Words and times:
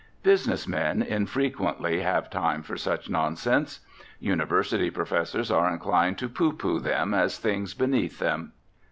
Business 0.23 0.67
men 0.67 1.03
infrequently 1.03 1.99
have 2.01 2.31
time 2.31 2.63
for 2.63 2.75
such 2.75 3.07
nonsense. 3.07 3.81
University 4.19 4.89
professors 4.89 5.51
are 5.51 5.71
inclined 5.71 6.17
to 6.17 6.27
pooh 6.27 6.53
pooh 6.53 6.79
them 6.79 7.13
as 7.13 7.37
things 7.37 7.75
beneath 7.75 8.17
them. 8.17 8.53